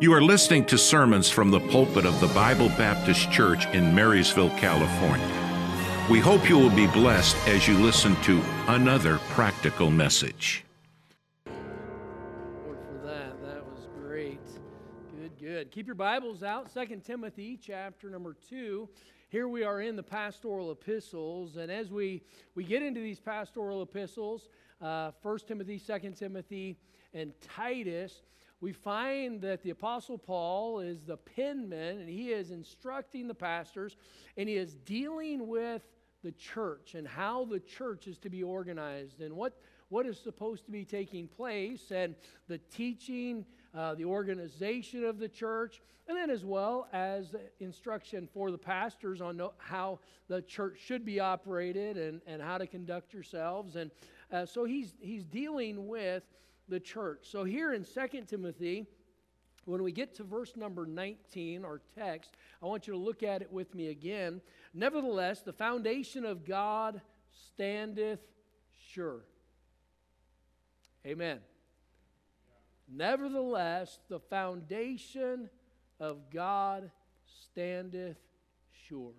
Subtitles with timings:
[0.00, 4.50] You are listening to sermons from the pulpit of the Bible Baptist Church in Marysville,
[4.58, 5.24] California.
[6.10, 10.64] We hope you will be blessed as you listen to another practical message.
[11.46, 13.40] Lord, for that.
[13.40, 14.40] That was great.
[15.16, 15.70] Good, good.
[15.70, 16.72] Keep your Bibles out.
[16.72, 18.88] Second Timothy chapter number 2.
[19.28, 22.24] Here we are in the pastoral epistles, and as we,
[22.56, 24.48] we get into these pastoral epistles,
[24.82, 26.78] uh, 1 Timothy, 2 Timothy,
[27.14, 28.22] and Titus,
[28.64, 33.94] we find that the Apostle Paul is the penman and he is instructing the pastors
[34.38, 35.82] and he is dealing with
[36.22, 39.60] the church and how the church is to be organized and what,
[39.90, 42.14] what is supposed to be taking place and
[42.48, 48.50] the teaching, uh, the organization of the church, and then as well as instruction for
[48.50, 53.12] the pastors on no, how the church should be operated and, and how to conduct
[53.12, 53.76] yourselves.
[53.76, 53.90] And
[54.32, 56.22] uh, so he's, he's dealing with
[56.68, 57.26] the church.
[57.30, 58.86] So here in 2 Timothy,
[59.64, 62.32] when we get to verse number 19, our text,
[62.62, 64.40] I want you to look at it with me again.
[64.72, 67.00] Nevertheless, the foundation of God
[67.32, 68.20] standeth
[68.92, 69.20] sure.
[71.06, 71.40] Amen.
[72.88, 75.48] Nevertheless, the foundation
[75.98, 76.90] of God
[77.50, 78.18] standeth
[78.88, 79.12] sure.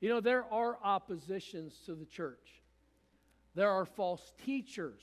[0.00, 2.62] You know, there are oppositions to the church,
[3.54, 5.02] there are false teachers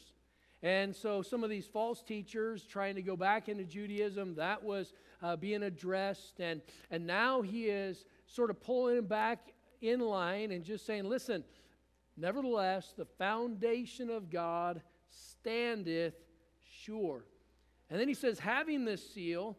[0.63, 4.94] and so some of these false teachers trying to go back into Judaism, that was
[5.22, 6.39] uh, being addressed.
[6.39, 11.08] And, and now he is sort of pulling him back in line and just saying,
[11.08, 11.44] listen,
[12.16, 16.16] nevertheless, the foundation of God standeth
[16.83, 17.25] sure.
[17.89, 19.58] And then he says, having this seal,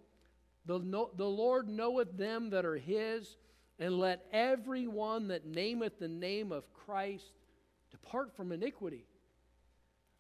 [0.66, 0.78] the,
[1.16, 3.36] the Lord knoweth them that are his,
[3.78, 7.32] and let every one that nameth the name of Christ
[7.92, 9.06] depart from iniquity.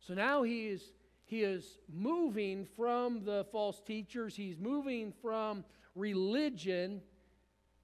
[0.00, 0.82] So now he is,
[1.24, 7.02] he is moving from the false teachers, he's moving from religion,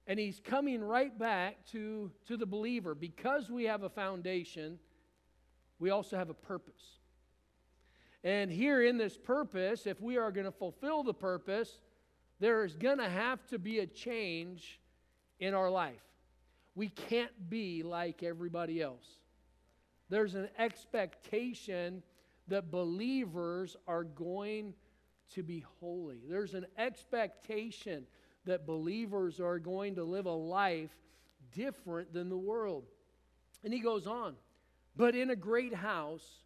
[0.07, 2.95] and he's coming right back to, to the believer.
[2.95, 4.79] Because we have a foundation,
[5.79, 6.99] we also have a purpose.
[8.23, 11.81] And here in this purpose, if we are going to fulfill the purpose,
[12.39, 14.79] there is going to have to be a change
[15.39, 16.01] in our life.
[16.73, 19.05] We can't be like everybody else.
[20.09, 22.03] There's an expectation
[22.47, 24.73] that believers are going
[25.33, 26.19] to be holy.
[26.29, 28.05] There's an expectation
[28.45, 30.95] that believers are going to live a life
[31.53, 32.85] different than the world.
[33.63, 34.35] And he goes on,
[34.95, 36.43] but in a great house,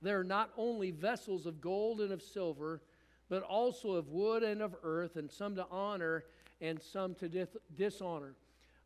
[0.00, 2.82] there are not only vessels of gold and of silver,
[3.28, 6.24] but also of wood and of earth, and some to honor
[6.60, 8.34] and some to dis- dishonor.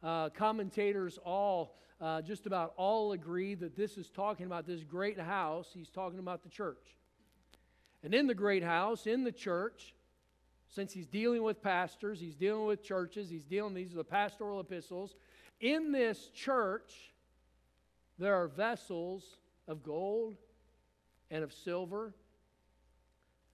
[0.02, 5.18] Uh, commentators all uh, just about all agree that this is talking about this great
[5.18, 5.68] house.
[5.74, 6.96] He's talking about the church.
[8.04, 9.94] And in the great house, in the church,
[10.68, 14.60] since he's dealing with pastors, he's dealing with churches, he's dealing, these are the pastoral
[14.60, 15.16] epistles.
[15.60, 17.12] In this church,
[18.18, 19.24] there are vessels
[19.66, 20.36] of gold
[21.30, 22.14] and of silver.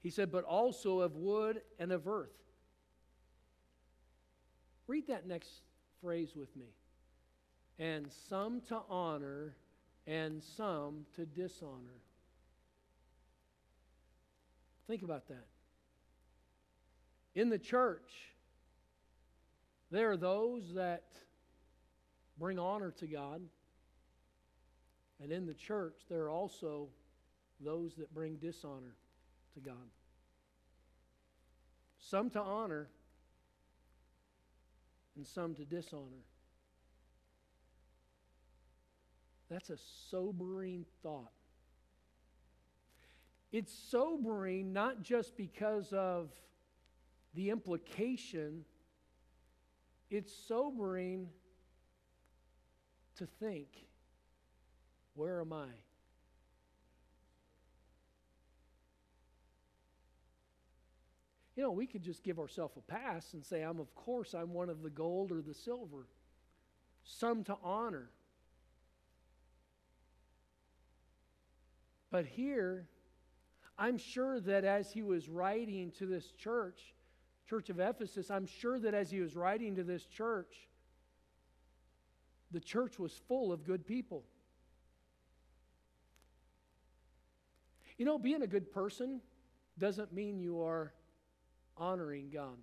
[0.03, 2.37] He said, but also of wood and of earth.
[4.87, 5.49] Read that next
[6.05, 6.67] phrase with me
[7.79, 9.57] and some to honor,
[10.07, 12.01] and some to dishonor.
[14.87, 15.47] Think about that.
[17.35, 18.13] In the church,
[19.91, 21.05] there are those that
[22.39, 23.41] bring honor to God.
[25.23, 26.89] And in the church, there are also
[27.61, 28.95] those that bring dishonor
[29.55, 29.75] to God.
[32.01, 32.89] Some to honor,
[35.17, 36.25] and some to dishonor.
[39.51, 39.77] That's a
[40.11, 41.33] sobering thought.
[43.53, 46.31] It's sobering not just because of
[47.35, 48.65] the implication,
[50.11, 51.29] it's sobering
[53.17, 53.69] to think
[55.15, 55.69] where am I?
[61.57, 64.53] You know, we could just give ourselves a pass and say, I'm, of course, I'm
[64.53, 66.07] one of the gold or the silver.
[67.05, 68.11] Some to honor.
[72.11, 72.89] But here,
[73.79, 76.95] I'm sure that as he was writing to this church,
[77.49, 80.69] Church of Ephesus, I'm sure that as he was writing to this church,
[82.51, 84.25] the church was full of good people.
[87.99, 89.21] You know, being a good person
[89.79, 90.93] doesn't mean you are
[91.77, 92.59] honoring God.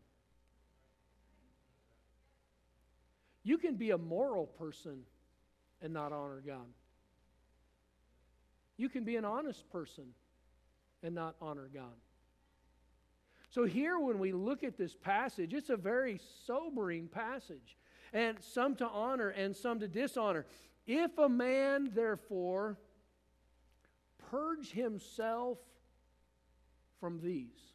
[3.43, 5.01] You can be a moral person
[5.81, 6.67] and not honor God.
[8.77, 10.05] You can be an honest person
[11.03, 11.97] and not honor God.
[13.49, 17.75] So, here, when we look at this passage, it's a very sobering passage,
[18.13, 20.45] and some to honor and some to dishonor.
[20.87, 22.77] If a man, therefore,
[24.29, 25.57] purge himself
[27.01, 27.70] from these,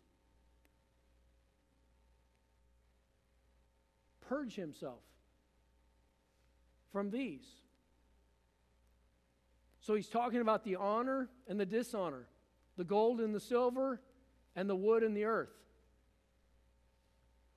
[4.29, 5.01] purge himself
[6.93, 7.47] from these.
[9.81, 12.27] So he's talking about the honor and the dishonor,
[12.77, 14.01] the gold and the silver,
[14.57, 15.55] and the wood and the earth.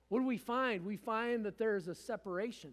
[0.08, 0.84] What do we find?
[0.84, 2.72] We find that there is a separation.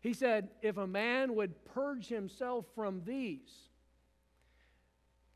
[0.00, 3.50] He said, if a man would purge himself from these.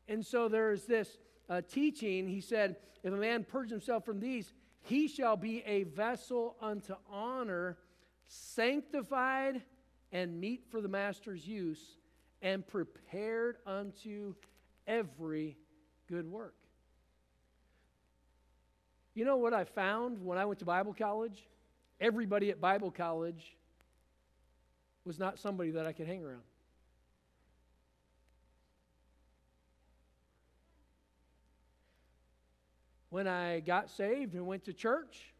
[0.07, 1.17] And so there's this
[1.49, 2.27] uh, teaching.
[2.27, 4.53] He said, if a man purge himself from these,
[4.87, 7.77] he shall be a vessel unto honor,
[8.27, 9.61] sanctified
[10.11, 11.97] and meet for the master's use,
[12.41, 14.33] and prepared unto
[14.87, 15.57] every
[16.07, 16.55] good work.
[19.13, 21.47] You know what I found when I went to Bible college?
[21.99, 23.57] Everybody at Bible college
[25.03, 26.43] was not somebody that I could hang around.
[33.17, 35.33] When I got saved and went to church,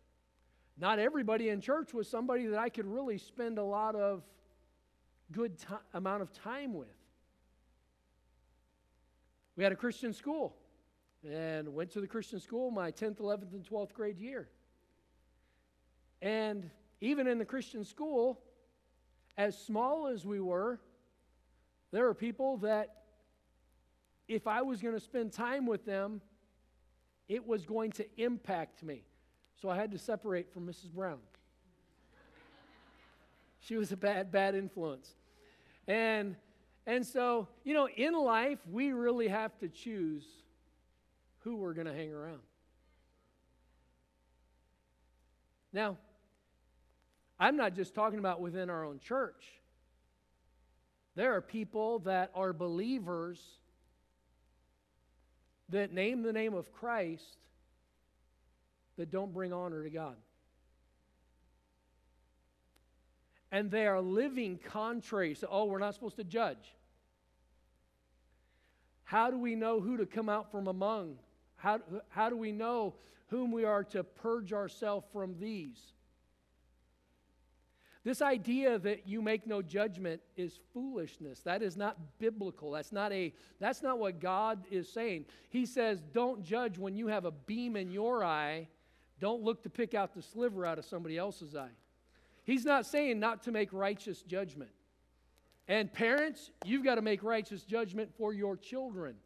[0.80, 4.24] not everybody in church was somebody that I could really spend a lot of
[5.32, 5.52] good
[5.94, 6.88] amount of time with.
[9.56, 10.56] We had a Christian school
[11.24, 14.50] and went to the Christian school my 10th, 11th, and 12th grade year.
[16.20, 18.42] And even in the Christian school,
[19.38, 20.80] as small as we were,
[21.92, 23.04] there were people that
[24.28, 26.22] if I was going to spend time with them,
[27.28, 29.04] it was going to impact me.
[29.62, 30.92] So I had to separate from Mrs.
[30.92, 31.20] Brown.
[33.60, 35.10] she was a bad, bad influence.
[35.88, 36.36] And,
[36.86, 40.26] and so, you know, in life, we really have to choose
[41.40, 42.42] who we're going to hang around.
[45.74, 45.98] Now,
[47.40, 49.44] I'm not just talking about within our own church.
[51.16, 53.40] There are people that are believers
[55.70, 57.38] that name the name of Christ
[58.98, 60.16] that don't bring honor to God.
[63.52, 65.34] And they are living contrary.
[65.36, 66.76] So, oh, we're not supposed to judge.
[69.04, 71.16] How do we know who to come out from among?
[71.56, 71.80] How,
[72.10, 72.96] how do we know
[73.28, 75.80] whom we are to purge ourselves from these?
[78.08, 81.42] This idea that you make no judgment is foolishness.
[81.42, 82.72] That is not biblical.
[82.72, 85.26] That's not a that's not what God is saying.
[85.50, 88.70] He says, "Don't judge when you have a beam in your eye.
[89.20, 91.76] Don't look to pick out the sliver out of somebody else's eye."
[92.46, 94.72] He's not saying not to make righteous judgment.
[95.68, 99.18] And parents, you've got to make righteous judgment for your children.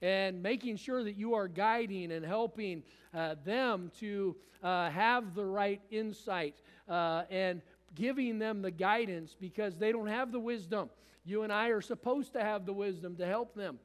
[0.00, 5.44] And making sure that you are guiding and helping uh, them to uh, have the
[5.44, 7.62] right insight uh, and
[7.94, 10.90] giving them the guidance because they don't have the wisdom.
[11.24, 13.78] You and I are supposed to have the wisdom to help them.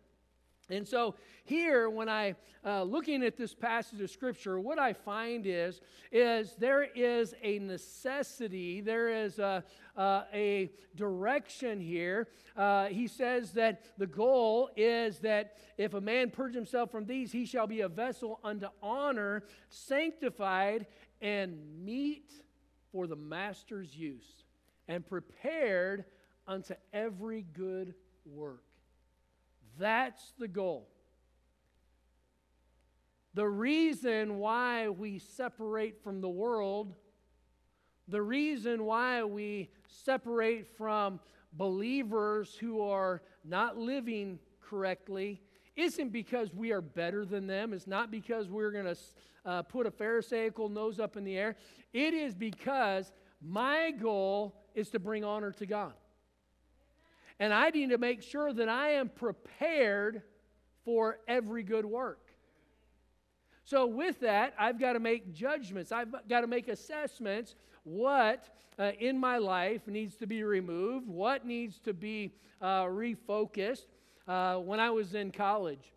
[0.72, 1.16] And so
[1.46, 5.82] here, when I uh, looking at this passage of scripture, what I find is
[6.12, 9.64] is there is a necessity, there is a
[9.98, 12.28] uh, a direction here.
[12.56, 17.32] Uh, he says that the goal is that if a man purge himself from these,
[17.32, 20.86] he shall be a vessel unto honor, sanctified
[21.22, 22.32] and meet
[22.92, 24.44] for the master's use
[24.88, 26.06] and prepared
[26.48, 27.94] unto every good
[28.26, 28.64] work.
[29.78, 30.90] That's the goal.
[33.36, 36.96] The reason why we separate from the world,
[38.08, 41.20] the reason why we separate from
[41.54, 45.42] believers who are not living correctly,
[45.80, 47.74] isn't because we are better than them.
[47.74, 48.98] It's not because we're going to
[49.46, 51.56] uh, put a Pharisaical nose up in the air.
[51.94, 55.94] It is because my goal is to bring honor to God.
[57.40, 60.24] And I need to make sure that I am prepared
[60.84, 62.20] for every good work.
[63.64, 65.92] So, with that, I've got to make judgments.
[65.92, 67.56] I've got to make assessments.
[67.84, 71.08] What uh, in my life needs to be removed?
[71.08, 73.86] What needs to be uh, refocused?
[74.30, 75.92] Uh, when I was in college,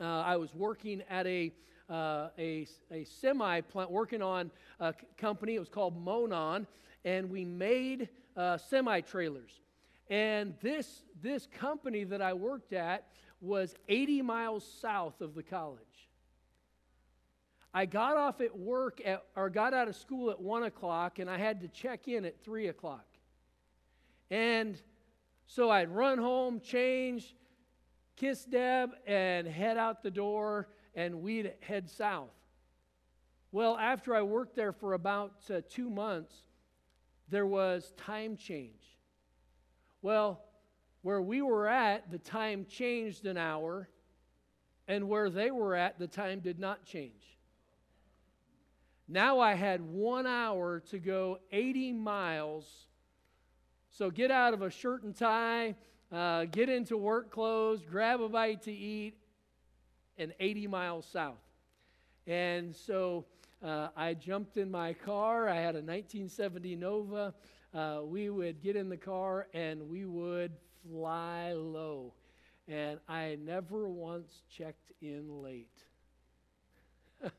[0.00, 1.52] uh, I was working at a
[1.90, 5.56] uh, a, a semi plant, working on a company.
[5.56, 6.66] It was called Monon,
[7.04, 9.60] and we made uh, semi trailers.
[10.08, 13.08] And this, this company that I worked at
[13.42, 16.08] was 80 miles south of the college.
[17.74, 21.28] I got off at work at, or got out of school at 1 o'clock, and
[21.28, 23.04] I had to check in at 3 o'clock.
[24.30, 24.80] And
[25.46, 27.34] so I'd run home, change,
[28.16, 32.30] kiss Deb, and head out the door and we'd head south.
[33.50, 36.34] Well, after I worked there for about uh, two months,
[37.28, 38.98] there was time change.
[40.00, 40.42] Well,
[41.02, 43.88] where we were at, the time changed an hour,
[44.88, 47.38] and where they were at, the time did not change.
[49.08, 52.86] Now I had one hour to go 80 miles.
[53.90, 55.74] So get out of a shirt and tie,
[56.12, 59.14] uh, get into work clothes, grab a bite to eat,
[60.18, 61.40] and 80 miles south.
[62.26, 63.24] And so
[63.64, 65.48] uh, I jumped in my car.
[65.48, 67.34] I had a 1970 Nova.
[67.74, 70.52] Uh, we would get in the car and we would
[70.86, 72.12] fly low.
[72.68, 75.82] And I never once checked in late.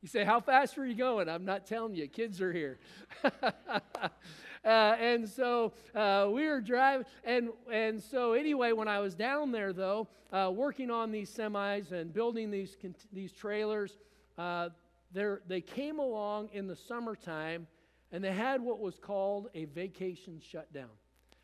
[0.00, 1.28] you say, How fast were you going?
[1.28, 2.78] I'm not telling you, kids are here.
[4.64, 9.52] Uh, and so uh, we were driving, and, and so anyway, when I was down
[9.52, 12.76] there, though, uh, working on these semis and building these,
[13.12, 13.98] these trailers,
[14.36, 14.68] uh,
[15.12, 17.66] they came along in the summertime
[18.12, 20.90] and they had what was called a vacation shutdown.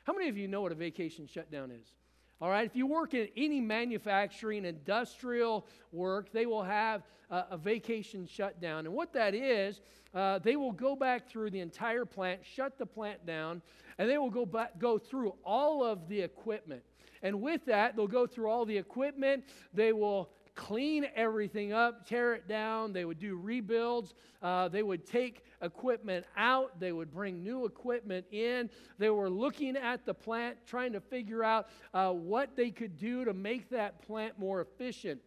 [0.05, 1.87] How many of you know what a vacation shutdown is?
[2.39, 7.57] All right, if you work in any manufacturing, industrial work, they will have uh, a
[7.57, 8.85] vacation shutdown.
[8.85, 9.81] And what that is,
[10.15, 13.63] uh, they will go back through the entire plant, shut the plant down,
[13.97, 16.83] and they will go back, go through all of the equipment.
[17.23, 19.45] And with that, they'll go through all the equipment.
[19.73, 22.93] They will clean everything up, tear it down.
[22.93, 24.15] They would do rebuilds.
[24.43, 26.81] Uh, they would take equipment out.
[26.81, 28.69] They would bring new equipment in.
[28.99, 33.25] They were looking at the plant, trying to figure out uh, what they could do
[33.25, 35.21] to make that plant more efficient.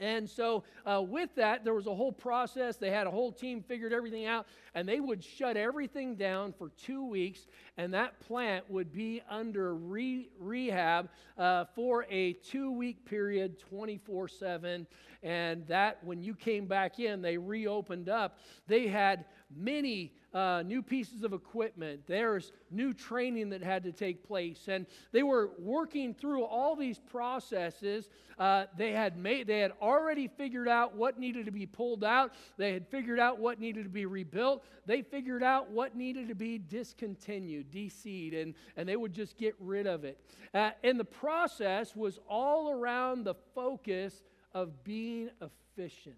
[0.00, 2.76] And so, uh, with that, there was a whole process.
[2.76, 6.70] They had a whole team figured everything out, and they would shut everything down for
[6.70, 13.04] two weeks, and that plant would be under re- rehab uh, for a two week
[13.04, 14.86] period, 24 7.
[15.22, 18.38] And that, when you came back in, they reopened up.
[18.66, 19.24] They had
[19.54, 22.00] many uh, new pieces of equipment.
[22.06, 26.98] There's new training that had to take place, and they were working through all these
[26.98, 28.10] processes.
[28.38, 32.34] Uh, they had made, they had already figured out what needed to be pulled out.
[32.58, 34.64] They had figured out what needed to be rebuilt.
[34.84, 39.54] They figured out what needed to be discontinued, deseed, and and they would just get
[39.58, 40.20] rid of it.
[40.52, 44.22] Uh, and the process was all around the focus
[44.52, 46.16] of being efficient.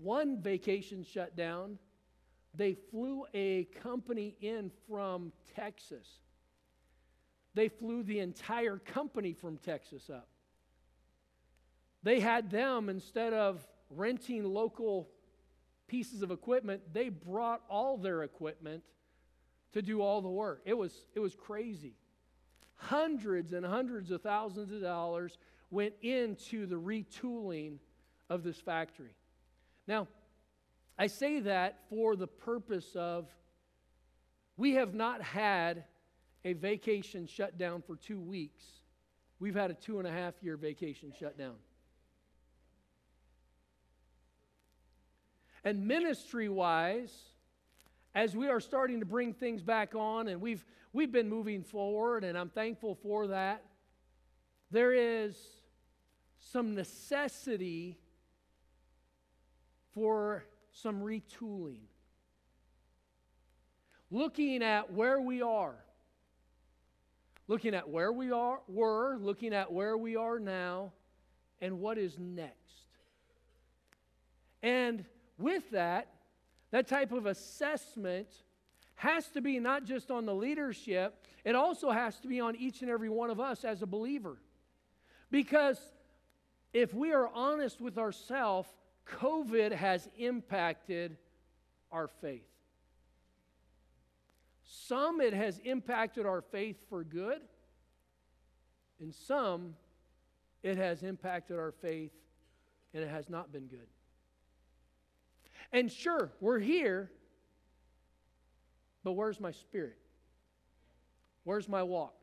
[0.00, 1.78] One vacation shut down.
[2.54, 6.06] They flew a company in from Texas.
[7.54, 10.28] They flew the entire company from Texas up.
[12.02, 15.08] They had them, instead of renting local
[15.86, 18.82] pieces of equipment, they brought all their equipment
[19.72, 20.62] to do all the work.
[20.64, 21.94] It was, it was crazy.
[22.76, 25.38] Hundreds and hundreds of thousands of dollars
[25.70, 27.78] went into the retooling
[28.28, 29.14] of this factory.
[29.86, 30.08] Now,
[30.98, 33.28] I say that for the purpose of
[34.56, 35.84] we have not had
[36.44, 38.62] a vacation shutdown for two weeks.
[39.38, 41.56] We've had a two and a half year vacation shutdown.
[45.62, 47.12] And ministry wise,
[48.14, 52.24] as we are starting to bring things back on and we've, we've been moving forward,
[52.24, 53.64] and I'm thankful for that,
[54.70, 55.36] there is
[56.38, 57.98] some necessity
[59.96, 61.80] for some retooling.
[64.10, 65.74] Looking at where we are,
[67.48, 70.92] looking at where we are, were, looking at where we are now,
[71.62, 72.58] and what is next.
[74.62, 75.06] And
[75.38, 76.08] with that,
[76.72, 78.28] that type of assessment
[78.96, 82.82] has to be not just on the leadership, it also has to be on each
[82.82, 84.36] and every one of us as a believer.
[85.30, 85.80] Because
[86.74, 88.68] if we are honest with ourselves,
[89.06, 91.16] COVID has impacted
[91.92, 92.46] our faith.
[94.64, 97.40] Some it has impacted our faith for good,
[99.00, 99.74] and some
[100.62, 102.10] it has impacted our faith
[102.92, 103.86] and it has not been good.
[105.70, 107.10] And sure, we're here,
[109.04, 109.98] but where's my spirit?
[111.44, 112.14] Where's my walk?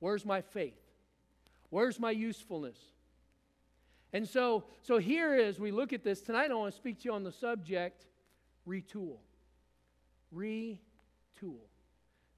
[0.00, 0.80] Where's my faith?
[1.70, 2.78] Where's my usefulness?
[4.12, 7.04] And so, so here as we look at this tonight, I want to speak to
[7.06, 8.06] you on the subject
[8.66, 9.18] retool.
[10.34, 10.78] Retool.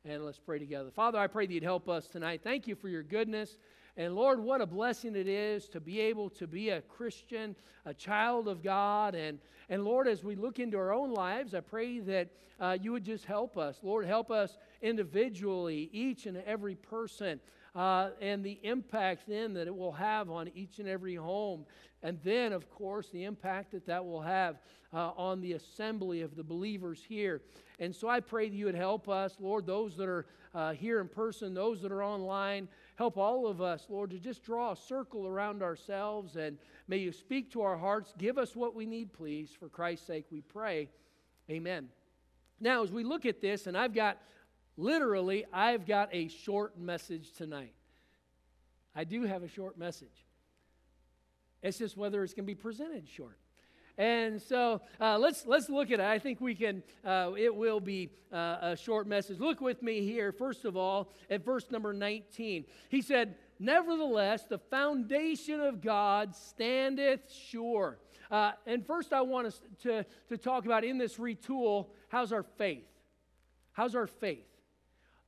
[0.05, 0.91] And let's pray together.
[0.91, 2.41] Father, I pray that you'd help us tonight.
[2.43, 3.57] Thank you for your goodness.
[3.97, 7.93] And Lord, what a blessing it is to be able to be a Christian, a
[7.93, 9.15] child of God.
[9.15, 12.93] And, and Lord, as we look into our own lives, I pray that uh, you
[12.93, 13.79] would just help us.
[13.83, 17.41] Lord, help us individually, each and every person
[17.75, 21.65] uh, and the impact then that it will have on each and every home.
[22.03, 24.57] And then, of course, the impact that that will have
[24.93, 27.43] uh, on the assembly of the believers here.
[27.79, 31.01] And so I pray that you would help us, Lord, those that are uh, here
[31.01, 32.69] in person, those that are online.
[32.97, 36.59] Help all of us, Lord, to just draw a circle around ourselves and
[36.89, 38.13] may you speak to our hearts.
[38.19, 39.51] Give us what we need, please.
[39.59, 40.89] For Christ's sake, we pray.
[41.49, 41.89] Amen.
[42.61, 44.19] Now, as we look at this, and I've got
[44.81, 47.75] literally, I've got a short message tonight.
[48.95, 50.27] I do have a short message.
[51.63, 53.39] It's just whether it's going to be presented short.
[53.99, 56.07] And so uh, let's let's look at it.
[56.07, 56.83] I think we can.
[57.05, 59.39] Uh, it will be uh, a short message.
[59.39, 60.33] Look with me here.
[60.33, 67.31] First of all, at verse number 19, he said, "Nevertheless, the foundation of God standeth
[67.31, 67.99] sure."
[68.31, 71.89] Uh, and first, I want us to to talk about in this retool.
[72.09, 72.89] How's our faith?
[73.73, 74.47] How's our faith?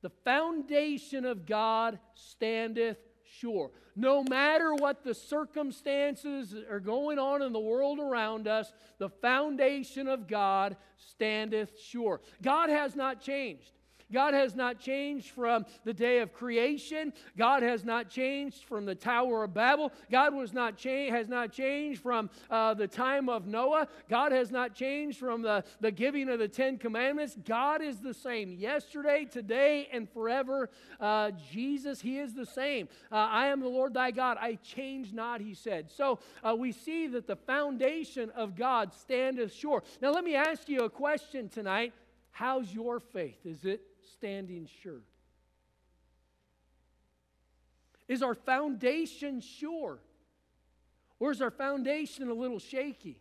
[0.03, 2.97] The foundation of God standeth
[3.39, 3.71] sure.
[3.95, 10.07] No matter what the circumstances are going on in the world around us, the foundation
[10.07, 12.21] of God standeth sure.
[12.41, 13.71] God has not changed.
[14.13, 17.11] God has not changed from the day of creation.
[17.37, 19.91] God has not changed from the Tower of Babel.
[20.11, 23.87] God was not cha- has not changed from uh, the time of Noah.
[24.09, 27.35] God has not changed from the, the giving of the Ten Commandments.
[27.43, 30.69] God is the same yesterday, today, and forever.
[30.99, 32.87] Uh, Jesus, He is the same.
[33.11, 34.37] Uh, I am the Lord thy God.
[34.39, 35.89] I change not, He said.
[35.89, 39.83] So uh, we see that the foundation of God standeth sure.
[40.01, 41.93] Now, let me ask you a question tonight.
[42.31, 43.45] How's your faith?
[43.45, 43.81] Is it
[44.13, 45.01] standing sure?
[48.07, 49.99] Is our foundation sure?
[51.19, 53.17] Or is our foundation a little shaky?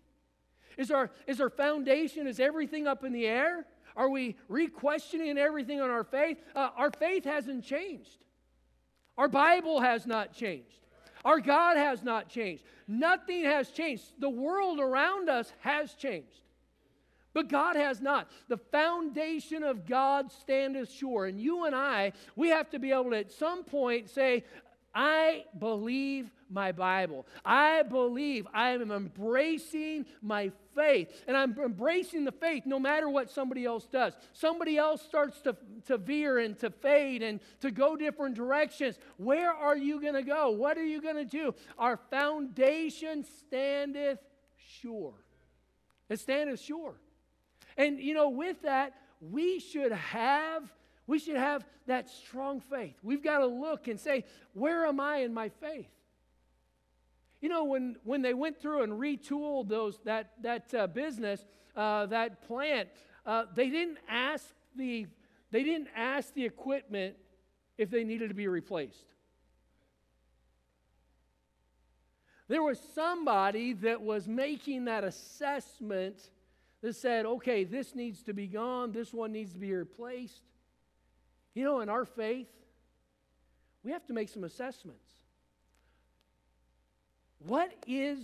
[0.76, 3.66] Is our, is our foundation, is everything up in the air?
[3.94, 6.38] Are we re questioning everything on our faith?
[6.54, 8.25] Uh, our faith hasn't changed.
[9.18, 10.87] Our Bible has not changed.
[11.25, 12.64] Our God has not changed.
[12.88, 14.04] Nothing has changed.
[14.18, 16.41] The world around us has changed.
[17.35, 18.31] But God has not.
[18.49, 21.27] The foundation of God standeth sure.
[21.27, 24.45] And you and I, we have to be able to at some point say,
[24.95, 27.27] I believe my Bible.
[27.45, 31.09] I believe I am embracing my faith.
[31.27, 34.14] And I'm embracing the faith no matter what somebody else does.
[34.35, 38.99] Somebody else starts to, to veer and to fade and to go different directions.
[39.16, 40.51] Where are you going to go?
[40.51, 41.55] What are you going to do?
[41.79, 44.18] Our foundation standeth
[44.81, 45.14] sure.
[46.11, 46.95] It standeth sure.
[47.76, 50.72] And you know, with that, we should have
[51.06, 52.94] we should have that strong faith.
[53.02, 55.90] We've got to look and say, where am I in my faith?
[57.40, 61.44] You know, when, when they went through and retooled those, that, that uh, business,
[61.76, 62.88] uh, that plant,
[63.26, 65.06] uh, they didn't ask the
[65.50, 67.14] they didn't ask the equipment
[67.76, 69.04] if they needed to be replaced.
[72.48, 76.30] There was somebody that was making that assessment
[76.83, 80.42] that said, okay, this needs to be gone, this one needs to be replaced.
[81.55, 82.49] You know, in our faith,
[83.85, 85.09] we have to make some assessments.
[87.47, 88.18] What is,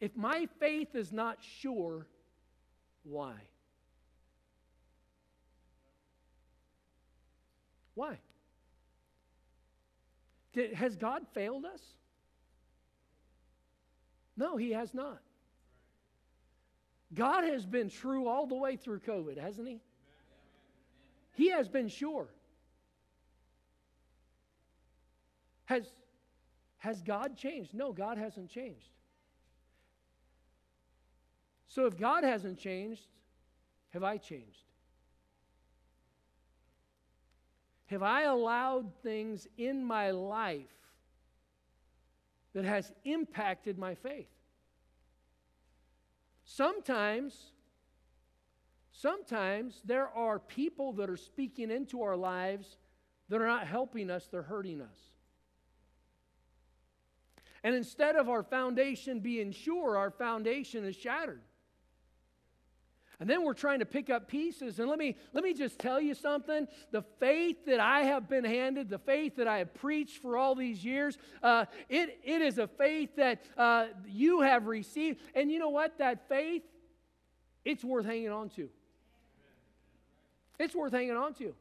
[0.00, 2.06] if my faith is not sure,
[3.02, 3.34] why?
[7.94, 8.18] Why?
[10.52, 11.82] Did, has God failed us?
[14.36, 15.20] No, He has not.
[17.14, 19.80] God has been true all the way through COVID, hasn't He?
[21.34, 22.28] He has been sure.
[25.64, 25.86] Has,
[26.78, 27.74] has God changed?
[27.74, 28.90] No, God hasn't changed.
[31.68, 33.06] So if God hasn't changed,
[33.90, 34.64] have I changed?
[37.86, 40.66] Have I allowed things in my life
[42.52, 44.28] that has impacted my faith?
[46.52, 47.52] Sometimes,
[48.90, 52.76] sometimes there are people that are speaking into our lives
[53.28, 54.98] that are not helping us, they're hurting us.
[57.62, 61.42] And instead of our foundation being sure, our foundation is shattered.
[63.20, 64.78] And then we're trying to pick up pieces.
[64.78, 66.66] And let me, let me just tell you something.
[66.90, 70.54] The faith that I have been handed, the faith that I have preached for all
[70.54, 75.20] these years, uh, it, it is a faith that uh, you have received.
[75.34, 75.98] And you know what?
[75.98, 76.62] That faith,
[77.62, 78.70] it's worth hanging on to.
[80.58, 81.54] It's worth hanging on to.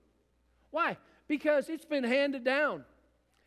[0.71, 0.95] Why?
[1.27, 2.85] Because it's been handed down.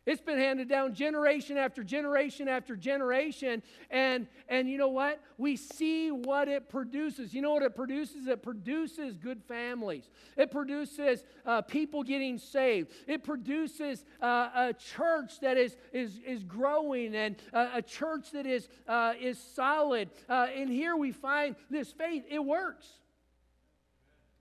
[0.05, 3.63] It's been handed down generation after generation after generation.
[3.89, 5.21] And, and you know what?
[5.37, 7.33] We see what it produces.
[7.33, 8.27] You know what it produces?
[8.27, 15.39] It produces good families, it produces uh, people getting saved, it produces uh, a church
[15.39, 20.09] that is, is, is growing and uh, a church that is, uh, is solid.
[20.27, 22.87] Uh, and here we find this faith, it works.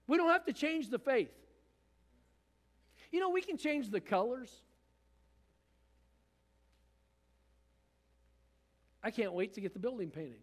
[0.08, 1.30] We don't have to change the faith.
[3.12, 4.50] You know, we can change the colors.
[9.02, 10.40] I can't wait to get the building painted.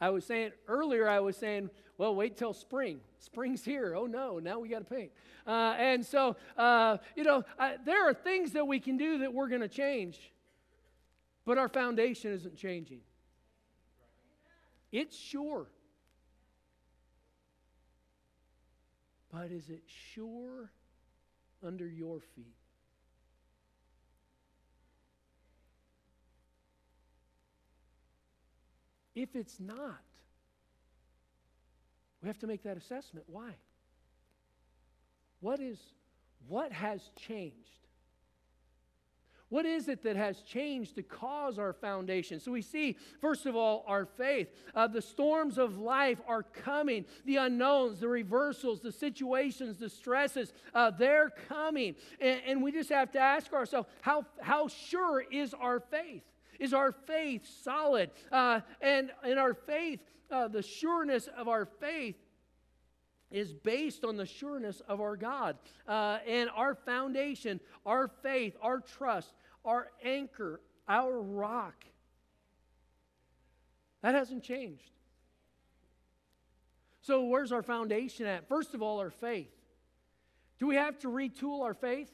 [0.00, 3.00] I was saying earlier, I was saying, well, wait till spring.
[3.18, 3.94] Spring's here.
[3.96, 5.10] Oh no, now we got to paint.
[5.46, 9.34] Uh, and so, uh, you know, I, there are things that we can do that
[9.34, 10.32] we're going to change,
[11.44, 13.00] but our foundation isn't changing.
[14.92, 15.66] It's sure.
[19.32, 20.70] But is it sure
[21.62, 22.57] under your feet?
[29.18, 29.98] If it's not,
[32.22, 33.26] we have to make that assessment.
[33.28, 33.50] Why?
[35.40, 35.76] What is
[36.46, 37.56] what has changed?
[39.48, 42.38] What is it that has changed to cause our foundation?
[42.38, 44.48] So we see, first of all, our faith.
[44.72, 47.04] Uh, the storms of life are coming.
[47.24, 51.96] The unknowns, the reversals, the situations, the stresses, uh, they're coming.
[52.20, 56.22] And, and we just have to ask ourselves how, how sure is our faith?
[56.58, 58.10] Is our faith solid?
[58.32, 62.16] Uh, and in our faith, uh, the sureness of our faith
[63.30, 65.56] is based on the sureness of our God.
[65.86, 69.32] Uh, and our foundation, our faith, our trust,
[69.64, 71.84] our anchor, our rock,
[74.02, 74.90] that hasn't changed.
[77.00, 78.48] So, where's our foundation at?
[78.48, 79.50] First of all, our faith.
[80.58, 82.10] Do we have to retool our faith?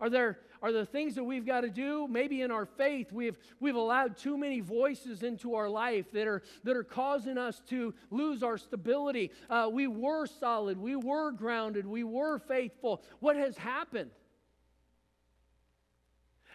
[0.00, 2.06] Are there, are the things that we've got to do?
[2.08, 6.42] Maybe in our faith, we've, we've allowed too many voices into our life that are,
[6.64, 9.30] that are causing us to lose our stability.
[9.48, 13.02] Uh, we were solid, we were grounded, we were faithful.
[13.20, 14.10] What has happened?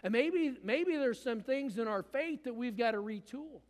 [0.02, 3.60] And maybe, maybe there's some things in our faith that we've got to retool.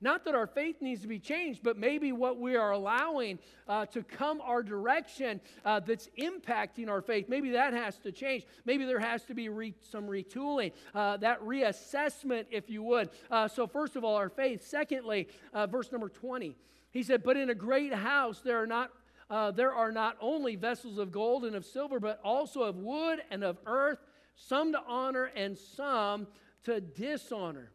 [0.00, 3.86] Not that our faith needs to be changed, but maybe what we are allowing uh,
[3.86, 8.44] to come our direction uh, that's impacting our faith, maybe that has to change.
[8.66, 13.08] Maybe there has to be re- some retooling, uh, that reassessment, if you would.
[13.30, 14.66] Uh, so, first of all, our faith.
[14.66, 16.54] Secondly, uh, verse number 20,
[16.90, 18.90] he said, But in a great house there are not.
[19.28, 23.18] Uh, there are not only vessels of gold and of silver, but also of wood
[23.28, 23.98] and of earth,
[24.36, 26.28] some to honor and some
[26.62, 27.72] to dishonor.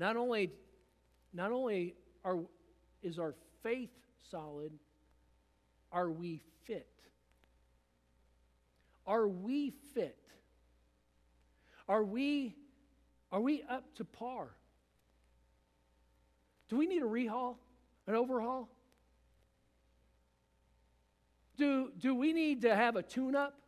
[0.00, 0.50] Not only,
[1.34, 2.38] not only are,
[3.02, 3.90] is our faith
[4.30, 4.72] solid,
[5.92, 6.88] are we fit?
[9.06, 10.16] Are we fit?
[11.86, 12.56] Are we,
[13.30, 14.48] are we up to par?
[16.70, 17.56] Do we need a rehaul,
[18.06, 18.70] an overhaul?
[21.58, 23.59] Do, do we need to have a tune up?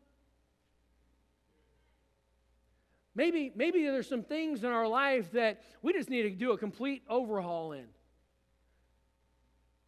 [3.14, 6.58] Maybe, maybe there's some things in our life that we just need to do a
[6.58, 7.84] complete overhaul in.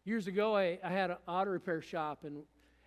[0.03, 2.43] Years ago, I, I had an auto repair shop, and,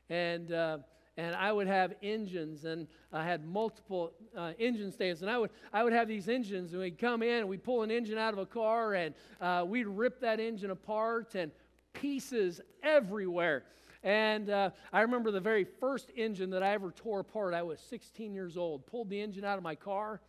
[0.09, 0.79] and, uh,
[1.17, 5.51] and I would have engines, and I had multiple uh, engine stands, and I would,
[5.73, 8.33] I would have these engines, and we'd come in, and we'd pull an engine out
[8.33, 11.51] of a car, and uh, we'd rip that engine apart, and
[11.93, 13.65] pieces everywhere.
[14.09, 17.53] And uh, I remember the very first engine that I ever tore apart.
[17.53, 18.87] I was 16 years old.
[18.87, 20.23] Pulled the engine out of my car,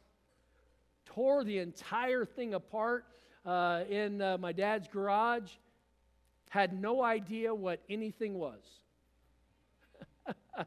[1.05, 3.05] tore the entire thing apart
[3.45, 5.53] uh, in uh, my dad's garage.
[6.49, 8.59] Had no idea what anything was.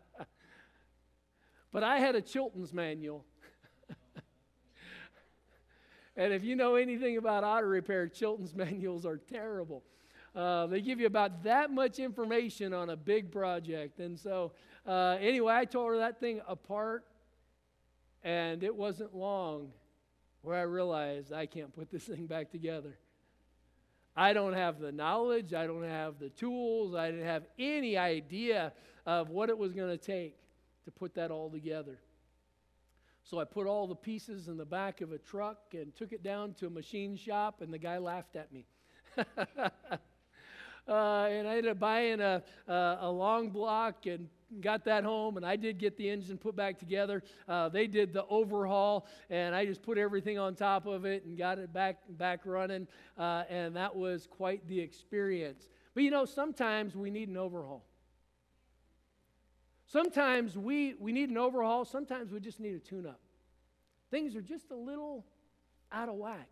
[1.70, 3.27] but I had a Chilton's manual.
[6.16, 9.83] and if you know anything about auto repair, Chilton's manuals are terrible.
[10.35, 14.01] Uh, they give you about that much information on a big project.
[14.01, 14.53] And so,
[14.87, 17.05] uh, anyway, I tore that thing apart,
[18.25, 19.68] and it wasn't long
[20.40, 22.97] where I realized I can't put this thing back together.
[24.16, 28.73] I don't have the knowledge, I don't have the tools, I didn't have any idea
[29.07, 30.37] of what it was going to take
[30.85, 31.99] to put that all together.
[33.25, 36.23] So I put all the pieces in the back of a truck and took it
[36.23, 38.66] down to a machine shop, and the guy laughed at me.
[40.88, 44.29] Uh, and I ended up buying a, a, a, long block and
[44.61, 45.37] got that home.
[45.37, 47.23] And I did get the engine put back together.
[47.49, 51.38] Uh, they did the overhaul, and I just put everything on top of it and
[51.38, 52.88] got it back back running.
[53.16, 55.68] Uh, and that was quite the experience.
[55.95, 57.85] But you know, sometimes we need an overhaul.
[59.92, 63.21] Sometimes we, we need an overhaul, sometimes we just need a tune up.
[64.11, 65.27] Things are just a little
[65.92, 66.49] out of whack.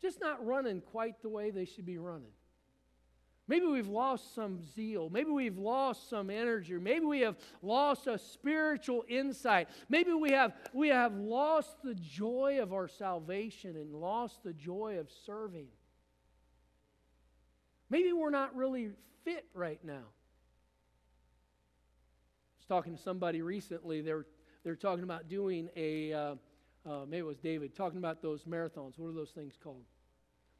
[0.00, 2.30] Just not running quite the way they should be running.
[3.48, 5.08] Maybe we've lost some zeal.
[5.08, 6.74] Maybe we've lost some energy.
[6.74, 9.68] Maybe we have lost a spiritual insight.
[9.88, 14.98] Maybe we have, we have lost the joy of our salvation and lost the joy
[14.98, 15.68] of serving.
[17.88, 18.90] Maybe we're not really
[19.24, 19.94] fit right now.
[19.94, 19.98] I
[22.58, 24.00] was talking to somebody recently.
[24.00, 24.26] They were,
[24.64, 26.34] they were talking about doing a, uh,
[26.84, 28.98] uh, maybe it was David, talking about those marathons.
[28.98, 29.84] What are those things called?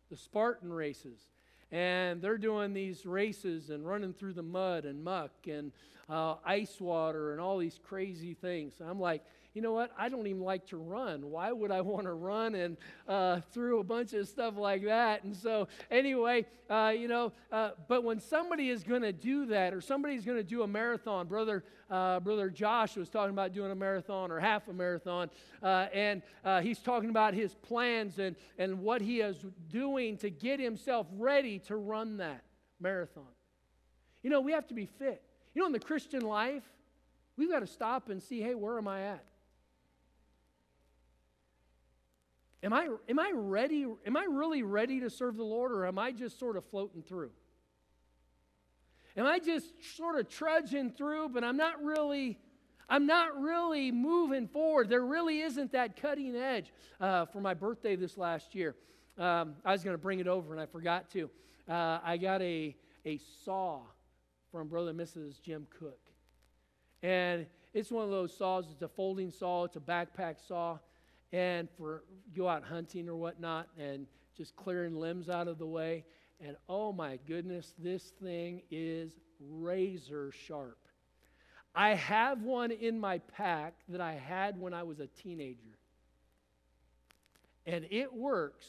[0.08, 1.26] The Spartan races
[1.72, 5.72] and they're doing these races and running through the mud and muck and
[6.08, 8.74] uh, ice water and all these crazy things.
[8.80, 9.24] I'm like,
[9.56, 9.90] you know what?
[9.98, 11.30] I don't even like to run.
[11.30, 12.76] Why would I want to run and
[13.08, 15.24] uh, through a bunch of stuff like that?
[15.24, 19.72] And so, anyway, uh, you know, uh, but when somebody is going to do that,
[19.72, 23.70] or somebody's going to do a marathon, brother, uh, brother Josh was talking about doing
[23.70, 25.30] a marathon or half a marathon,
[25.62, 29.38] uh, and uh, he's talking about his plans and and what he is
[29.70, 32.44] doing to get himself ready to run that
[32.78, 33.24] marathon.
[34.22, 35.22] You know, we have to be fit.
[35.54, 36.64] You know, in the Christian life,
[37.38, 39.24] we've got to stop and see, hey, where am I at?
[42.62, 43.86] Am I, am I ready?
[44.06, 47.02] Am I really ready to serve the Lord, or am I just sort of floating
[47.02, 47.30] through?
[49.16, 52.38] Am I just sort of trudging through, but I'm not really,
[52.88, 54.90] I'm not really moving forward.
[54.90, 56.72] There really isn't that cutting edge.
[57.00, 58.74] Uh, for my birthday this last year,
[59.18, 61.30] um, I was going to bring it over and I forgot to.
[61.68, 63.80] Uh, I got a, a saw
[64.52, 65.40] from Brother and Mrs.
[65.40, 66.00] Jim Cook.
[67.02, 70.78] And it's one of those saws, it's a folding saw, it's a backpack saw
[71.36, 72.02] and for
[72.34, 76.02] go out hunting or whatnot and just clearing limbs out of the way.
[76.40, 80.78] And oh my goodness, this thing is razor sharp.
[81.74, 85.78] I have one in my pack that I had when I was a teenager.
[87.66, 88.66] And it works,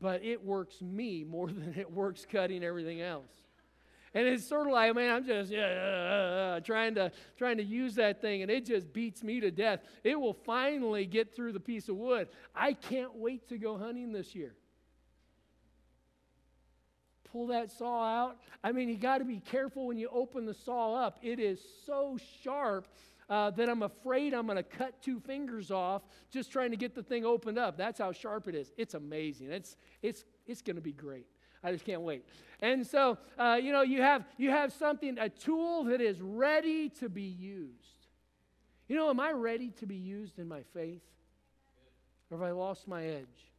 [0.00, 3.30] but it works me more than it works cutting everything else.
[4.12, 8.20] And it's sort of like, man, I'm just uh, trying to trying to use that
[8.20, 9.80] thing, and it just beats me to death.
[10.02, 12.28] It will finally get through the piece of wood.
[12.54, 14.54] I can't wait to go hunting this year.
[17.30, 18.38] Pull that saw out.
[18.64, 21.20] I mean, you got to be careful when you open the saw up.
[21.22, 22.88] It is so sharp
[23.28, 26.96] uh, that I'm afraid I'm going to cut two fingers off just trying to get
[26.96, 27.76] the thing opened up.
[27.76, 28.72] That's how sharp it is.
[28.76, 29.52] It's amazing.
[29.52, 31.26] It's it's it's going to be great.
[31.62, 32.24] I just can't wait.
[32.60, 36.88] And so, uh, you know, you have, you have something, a tool that is ready
[37.00, 38.06] to be used.
[38.88, 41.02] You know, am I ready to be used in my faith?
[42.30, 43.49] Or have I lost my edge?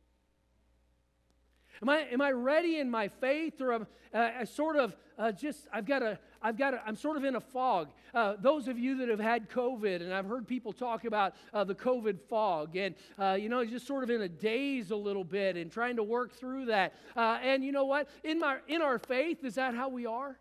[1.81, 5.67] Am I, am I ready in my faith, or am uh, sort of uh, just,
[5.71, 7.89] I've got a, I've got a, I'm sort of in a fog.
[8.13, 11.63] Uh, those of you that have had COVID, and I've heard people talk about uh,
[11.63, 15.23] the COVID fog, and, uh, you know, just sort of in a daze a little
[15.23, 16.93] bit and trying to work through that.
[17.15, 18.09] Uh, and you know what?
[18.23, 20.37] In, my, in our faith, is that how we are?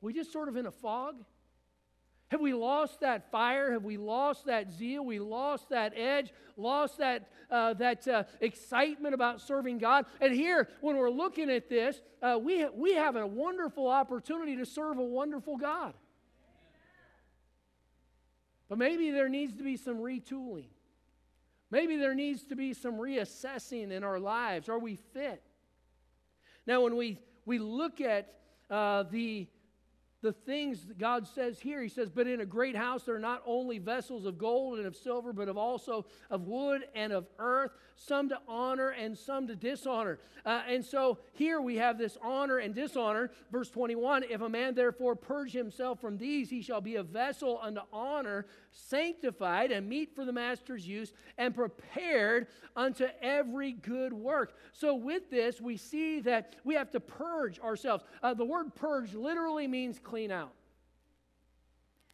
[0.00, 1.16] We just sort of in a fog?
[2.32, 3.72] Have we lost that fire?
[3.72, 5.04] Have we lost that zeal?
[5.04, 10.06] We lost that edge, lost that, uh, that uh, excitement about serving God.
[10.18, 14.56] And here, when we're looking at this, uh, we, ha- we have a wonderful opportunity
[14.56, 15.92] to serve a wonderful God.
[18.70, 20.70] But maybe there needs to be some retooling.
[21.70, 24.70] Maybe there needs to be some reassessing in our lives.
[24.70, 25.42] Are we fit?
[26.66, 28.32] Now, when we, we look at
[28.70, 29.48] uh, the
[30.22, 31.82] the things God says here.
[31.82, 34.86] He says, But in a great house there are not only vessels of gold and
[34.86, 39.48] of silver, but of also of wood and of earth, some to honor and some
[39.48, 40.20] to dishonor.
[40.46, 43.30] Uh, and so here we have this honor and dishonor.
[43.50, 47.58] Verse 21 If a man therefore purge himself from these, he shall be a vessel
[47.60, 54.54] unto honor, sanctified and meet for the master's use, and prepared unto every good work.
[54.72, 58.04] So with this, we see that we have to purge ourselves.
[58.22, 60.52] Uh, the word purge literally means clean out.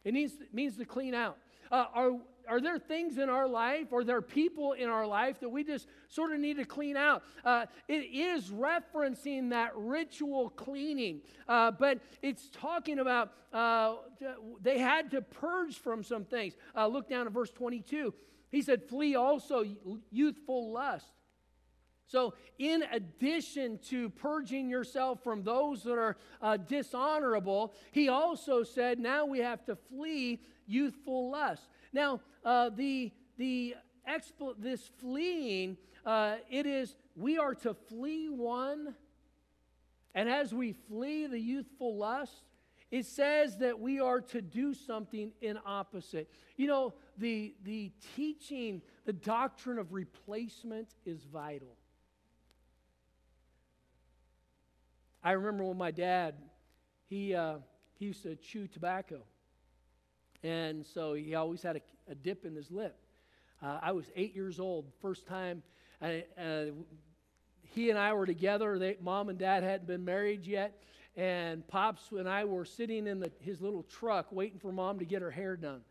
[0.03, 1.37] It needs, means to clean out.
[1.71, 2.11] Uh, are,
[2.49, 5.87] are there things in our life or there people in our life that we just
[6.07, 7.23] sort of need to clean out?
[7.45, 13.95] Uh, it is referencing that ritual cleaning, uh, but it's talking about uh,
[14.61, 16.55] they had to purge from some things.
[16.75, 18.13] Uh, look down at verse 22.
[18.51, 19.63] He said, Flee also
[20.11, 21.11] youthful lust.
[22.09, 28.97] So, in addition to purging yourself from those that are uh, dishonorable, he also said,
[28.97, 31.67] now we have to flee youthful lust.
[31.91, 33.75] Now, uh, the, the
[34.09, 38.95] expo- this fleeing, uh, it is, we are to flee one,
[40.15, 42.43] and as we flee the youthful lust,
[42.91, 46.29] it says that we are to do something in opposite.
[46.57, 51.75] You know, the, the teaching, the doctrine of replacement is vital.
[55.23, 56.35] I remember when my dad,
[57.09, 57.57] he, uh,
[57.99, 59.21] he used to chew tobacco.
[60.43, 62.97] And so he always had a, a dip in his lip.
[63.61, 65.63] Uh, I was eight years old, first time.
[66.01, 66.65] I, uh,
[67.61, 68.79] he and I were together.
[68.79, 70.81] They, mom and dad hadn't been married yet.
[71.17, 75.05] And Pops and I were sitting in the, his little truck waiting for mom to
[75.05, 75.81] get her hair done.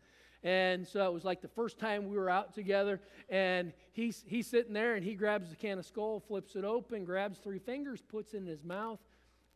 [0.43, 3.01] And so it was like the first time we were out together.
[3.29, 7.03] And he's, he's sitting there and he grabs the can of Skoal, flips it open,
[7.03, 8.99] grabs three fingers, puts it in his mouth.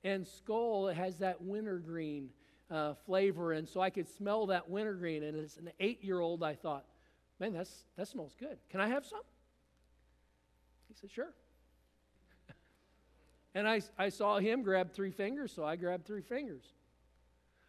[0.04, 2.30] And Skoal has that wintergreen
[2.74, 3.54] uh, flavor.
[3.54, 5.24] And so I could smell that wintergreen.
[5.24, 6.86] And as an eight year old, I thought,
[7.40, 8.58] man, that's, that smells good.
[8.70, 9.22] Can I have some?
[10.88, 11.34] He said, sure.
[13.56, 16.64] and I, I saw him grab three fingers, so I grabbed three fingers.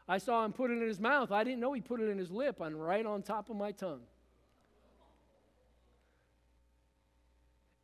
[0.09, 1.31] I saw him put it in his mouth.
[1.31, 3.73] I didn't know he put it in his lip and right on top of my
[3.73, 4.03] tongue.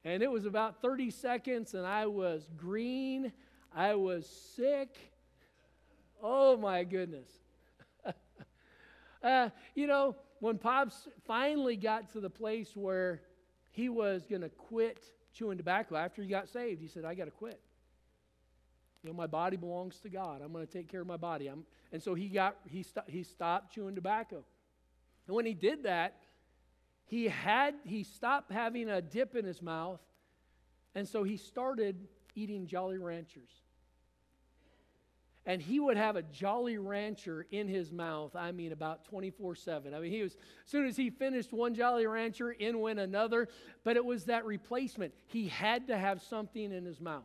[0.04, 3.32] And it was about 30 seconds, and I was green.
[3.74, 5.09] I was sick.
[6.22, 7.28] Oh my goodness.
[9.22, 13.22] uh, you know, when Pops finally got to the place where
[13.70, 17.26] he was going to quit chewing tobacco after he got saved, he said, I got
[17.26, 17.60] to quit.
[19.02, 20.42] You know, my body belongs to God.
[20.42, 21.46] I'm going to take care of my body.
[21.46, 24.44] I'm, and so he, got, he, he stopped chewing tobacco.
[25.26, 26.16] And when he did that,
[27.06, 30.00] he, had, he stopped having a dip in his mouth,
[30.94, 31.96] and so he started
[32.34, 33.50] eating Jolly Ranchers
[35.46, 39.94] and he would have a Jolly Rancher in his mouth, I mean, about 24 7.
[39.94, 43.48] I mean, he was, as soon as he finished one Jolly Rancher, in went another,
[43.82, 45.14] but it was that replacement.
[45.26, 47.24] He had to have something in his mouth.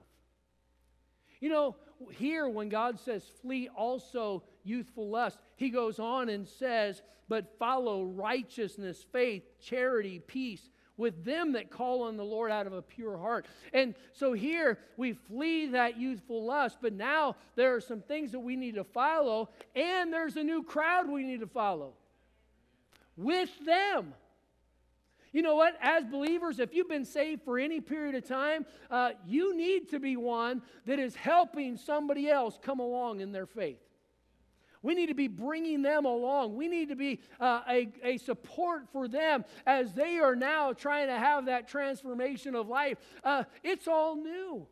[1.41, 1.75] You know,
[2.11, 8.03] here when God says flee also youthful lust, he goes on and says, but follow
[8.03, 13.17] righteousness, faith, charity, peace with them that call on the Lord out of a pure
[13.17, 13.45] heart.
[13.73, 18.39] And so here we flee that youthful lust, but now there are some things that
[18.39, 21.93] we need to follow, and there's a new crowd we need to follow
[23.17, 24.13] with them.
[25.31, 25.77] You know what?
[25.81, 29.99] As believers, if you've been saved for any period of time, uh, you need to
[29.99, 33.79] be one that is helping somebody else come along in their faith.
[34.85, 36.55] We need to be bringing them along.
[36.55, 41.07] We need to be uh, a, a support for them as they are now trying
[41.07, 42.99] to have that transformation of life.
[43.23, 44.67] Uh, it's all new.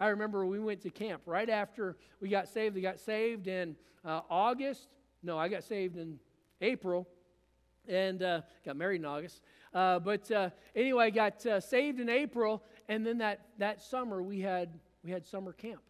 [0.00, 2.74] I remember we went to camp right after we got saved.
[2.74, 4.88] We got saved in uh, August.
[5.22, 6.18] No, I got saved in
[6.60, 7.08] April
[7.86, 9.42] and uh, got married in August.
[9.72, 14.20] Uh, but uh, anyway, I got uh, saved in April, and then that, that summer
[14.24, 14.70] we had,
[15.04, 15.82] we had summer camp.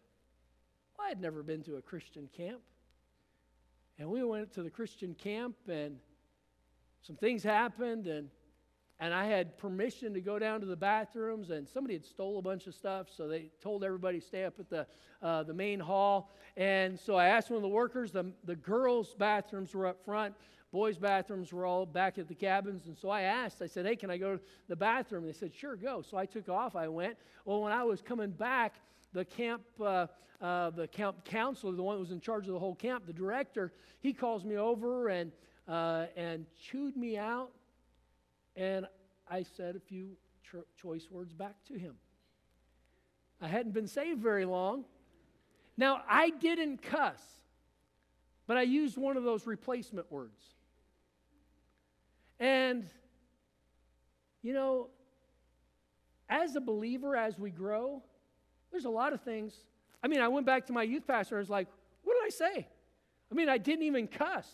[0.95, 2.59] Well, I had never been to a Christian camp.
[3.99, 5.97] And we went to the Christian camp, and
[7.01, 8.29] some things happened, and
[9.01, 12.41] and I had permission to go down to the bathrooms, and somebody had stole a
[12.41, 14.87] bunch of stuff, so they told everybody to stay up at the
[15.21, 16.31] uh, the main hall.
[16.55, 18.13] And so I asked one of the workers.
[18.13, 20.33] The the girls' bathrooms were up front.
[20.71, 22.85] Boys' bathrooms were all back at the cabins.
[22.87, 25.23] And so I asked, I said, hey, can I go to the bathroom?
[25.23, 26.03] And they said, sure, go.
[26.03, 26.75] So I took off.
[26.75, 27.17] I went.
[27.43, 28.75] Well, when I was coming back,
[29.13, 30.07] the camp, uh,
[30.41, 33.13] uh, the camp counselor, the one that was in charge of the whole camp, the
[33.13, 35.31] director, he calls me over and,
[35.67, 37.51] uh, and chewed me out.
[38.55, 38.85] And
[39.29, 40.17] I said a few
[40.81, 41.95] choice words back to him.
[43.41, 44.85] I hadn't been saved very long.
[45.77, 47.21] Now, I didn't cuss,
[48.47, 50.41] but I used one of those replacement words.
[52.39, 52.85] And,
[54.41, 54.89] you know,
[56.29, 58.03] as a believer, as we grow,
[58.71, 59.53] there's a lot of things.
[60.03, 61.35] I mean, I went back to my youth pastor.
[61.35, 61.67] I was like,
[62.03, 62.67] what did I say?
[63.31, 64.47] I mean, I didn't even cuss.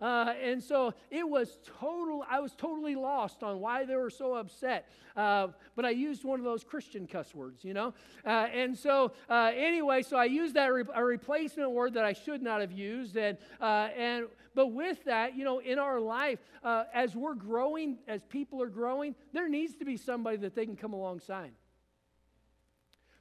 [0.00, 4.34] Uh, and so it was total, I was totally lost on why they were so
[4.34, 4.88] upset.
[5.14, 7.92] Uh, but I used one of those Christian cuss words, you know?
[8.24, 12.14] Uh, and so, uh, anyway, so I used that re- a replacement word that I
[12.14, 13.16] should not have used.
[13.16, 17.98] And, uh, and, but with that, you know, in our life, uh, as we're growing,
[18.08, 21.52] as people are growing, there needs to be somebody that they can come alongside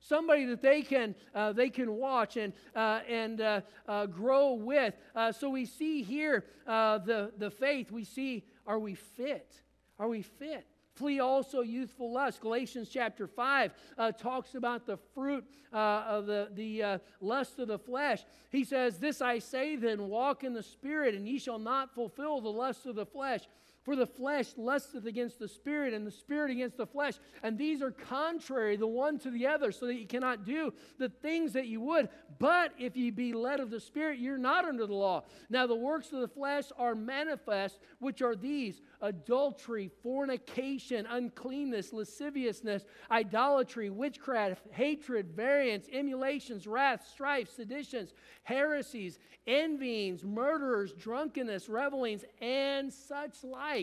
[0.09, 4.95] somebody that they can, uh, they can watch and, uh, and uh, uh grow with.
[5.15, 7.91] Uh, so we see here uh, the, the faith.
[7.91, 9.53] We see, are we fit?
[9.99, 10.65] Are we fit?
[10.95, 12.41] Flee also youthful lust.
[12.41, 13.71] Galatians chapter 5
[14.17, 18.25] talks about the fruit of the, the lust of the flesh.
[18.49, 22.41] He says, This I say then, walk in the Spirit, and ye shall not fulfill
[22.41, 23.41] the lust of the flesh.
[23.89, 27.15] For the flesh lusteth against the spirit, and the spirit against the flesh.
[27.41, 31.09] And these are contrary the one to the other, so that you cannot do the
[31.09, 32.07] things that you would.
[32.37, 35.23] But if ye be led of the spirit, you're not under the law.
[35.49, 42.85] Now the works of the flesh are manifest, which are these adultery, fornication, uncleanness, lasciviousness,
[43.09, 48.13] idolatry, witchcraft, hatred, variance, emulations, wrath, strife, seditions,
[48.43, 49.17] heresies,
[49.47, 53.78] envyings, murderers, drunkenness, revelings, and such like.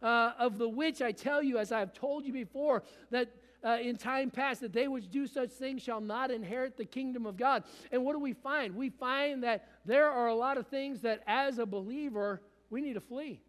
[0.00, 3.28] Uh, of the which I tell you, as I have told you before, that
[3.64, 7.26] uh, in time past, that they which do such things shall not inherit the kingdom
[7.26, 7.64] of God.
[7.90, 8.76] And what do we find?
[8.76, 12.40] We find that there are a lot of things that, as a believer,
[12.70, 13.40] we need to flee.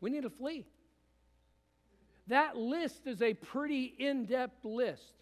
[0.00, 0.66] We need to flee.
[2.26, 5.14] That list is a pretty in depth list.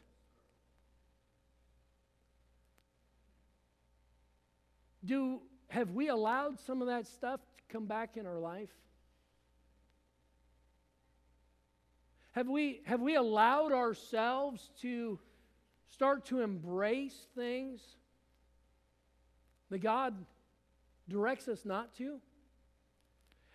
[5.05, 8.71] Do, have we allowed some of that stuff to come back in our life?
[12.33, 15.19] Have we, have we allowed ourselves to
[15.89, 17.83] start to embrace things
[19.71, 20.15] that God
[21.09, 22.21] directs us not to?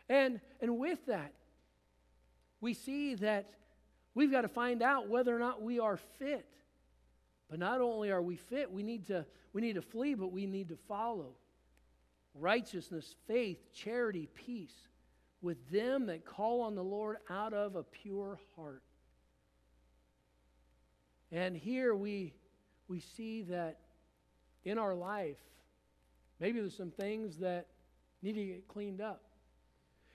[0.10, 1.34] And, and with that,
[2.62, 3.50] we see that
[4.14, 6.48] we've got to find out whether or not we are fit.
[7.50, 10.46] But not only are we fit, we need to, we need to flee, but we
[10.46, 11.34] need to follow.
[12.36, 14.88] Righteousness, faith, charity, peace
[15.42, 18.82] with them that call on the Lord out of a pure heart.
[21.32, 22.34] And here we,
[22.88, 23.80] we see that
[24.64, 25.38] in our life,
[26.40, 27.68] maybe there's some things that
[28.22, 29.24] need to get cleaned up.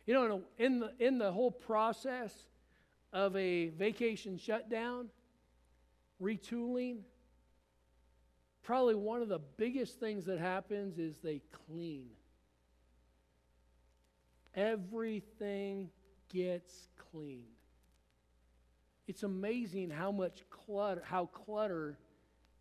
[0.06, 2.34] You know, in the, in the whole process
[3.12, 5.08] of a vacation shutdown,
[6.20, 7.00] retooling,
[8.62, 12.08] probably one of the biggest things that happens is they clean.
[14.54, 15.90] Everything
[16.28, 17.46] gets cleaned.
[19.06, 21.98] It's amazing how much clutter, how clutter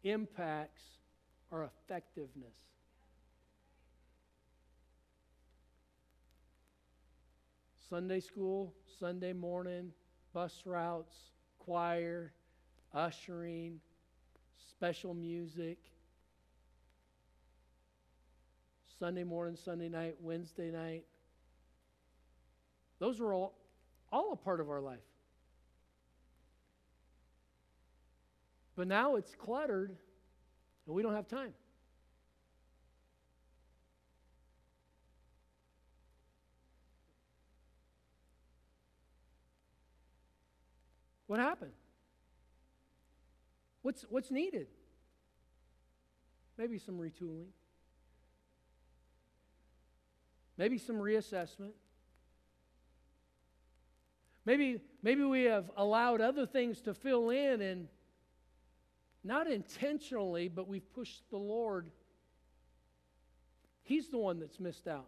[0.03, 0.83] impacts
[1.51, 2.57] our effectiveness.
[7.89, 9.91] Sunday school, Sunday morning,
[10.33, 11.15] bus routes,
[11.59, 12.31] choir,
[12.93, 13.81] ushering,
[14.69, 15.77] special music,
[18.97, 21.03] Sunday morning, Sunday night, Wednesday night.
[23.01, 23.55] Those are all,
[24.11, 24.99] all a part of our life.
[28.75, 29.97] But now it's cluttered
[30.85, 31.53] and we don't have time.
[41.25, 41.71] What happened?
[43.81, 44.67] What's, what's needed?
[46.55, 47.47] Maybe some retooling.
[50.55, 51.71] Maybe some reassessment.
[54.51, 57.87] Maybe, maybe we have allowed other things to fill in and
[59.23, 61.89] not intentionally, but we've pushed the Lord.
[63.83, 65.07] He's the one that's missed out.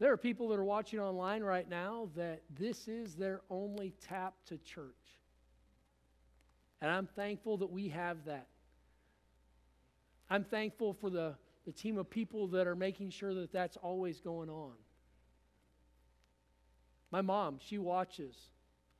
[0.00, 4.34] There are people that are watching online right now that this is their only tap
[4.46, 5.20] to church.
[6.80, 8.48] And I'm thankful that we have that.
[10.28, 11.36] I'm thankful for the,
[11.68, 14.72] the team of people that are making sure that that's always going on.
[17.10, 18.34] My mom, she watches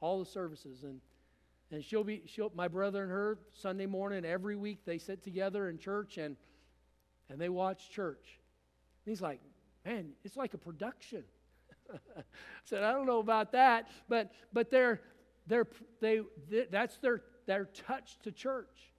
[0.00, 1.00] all the services and
[1.70, 5.70] and she'll be she'll my brother and her Sunday morning every week they sit together
[5.70, 6.36] in church and
[7.30, 8.38] and they watch church.
[9.06, 9.40] And he's like,
[9.86, 11.24] man, it's like a production.
[11.90, 12.20] I
[12.64, 15.00] said, I don't know about that, but but they're
[15.46, 15.68] they're
[16.02, 16.20] they
[16.70, 18.92] that's their their touch to church.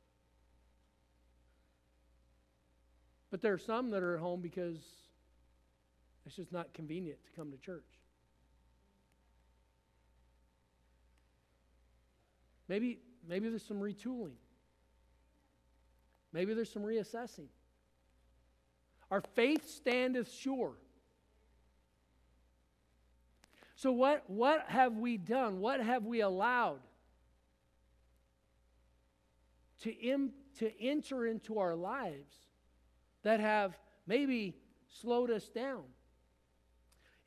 [3.31, 4.77] But there are some that are at home because
[6.25, 7.85] it's just not convenient to come to church.
[12.67, 14.35] Maybe, maybe there's some retooling.
[16.31, 17.47] Maybe there's some reassessing.
[19.09, 20.73] Our faith standeth sure.
[23.75, 25.59] So, what, what have we done?
[25.59, 26.81] What have we allowed
[29.81, 32.35] to, Im, to enter into our lives
[33.23, 34.55] that have maybe
[34.87, 35.83] slowed us down?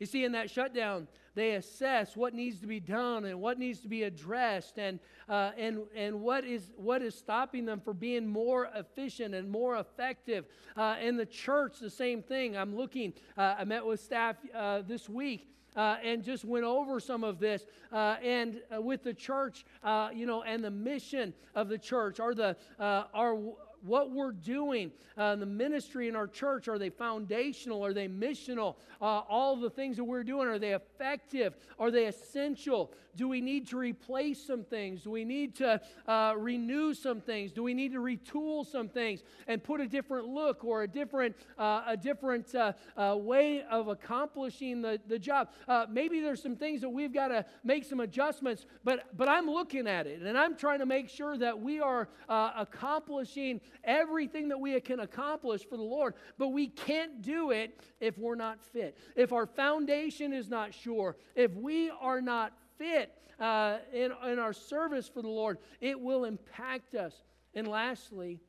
[0.02, 3.78] You see, in that shutdown, they assess what needs to be done and what needs
[3.82, 8.26] to be addressed and, uh, and, and what, is, what is stopping them from being
[8.26, 10.46] more efficient and more effective.
[10.76, 12.56] Uh, in the church, the same thing.
[12.56, 15.48] I'm looking, uh, I met with staff uh, this week.
[15.74, 17.64] Uh, and just went over some of this.
[17.90, 19.64] Uh, and with the church,
[20.12, 23.38] you know, and the mission of the church, are the, are
[23.82, 27.84] what we're doing, uh, the ministry in our church, are they foundational?
[27.84, 28.76] Are they missional?
[29.00, 31.54] Uh, all the things that we're doing, are they effective?
[31.78, 32.92] Are they essential?
[33.14, 35.02] Do we need to replace some things?
[35.02, 37.52] Do we need to uh, renew some things?
[37.52, 41.36] Do we need to retool some things and put a different look or a different,
[41.58, 45.48] uh, a different uh, uh, way of accomplishing the, the job?
[45.90, 49.86] maybe there's some things that we've got to make some adjustments, but, but I'm looking
[49.86, 54.78] at it and I'm trying to make sure that we are accomplishing everything that we
[54.80, 58.98] can accomplish for the Lord, but we can't do it if we're not fit.
[59.16, 64.52] If our foundation is not sure, if we are not fit uh, in, in our
[64.52, 67.14] service for the Lord, it will impact us.
[67.54, 68.40] And lastly,